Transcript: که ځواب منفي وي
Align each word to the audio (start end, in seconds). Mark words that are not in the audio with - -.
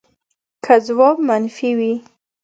که 0.63 0.73
ځواب 0.85 1.17
منفي 1.27 1.71
وي 1.77 1.93